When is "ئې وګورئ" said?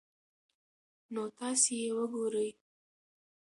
1.83-2.49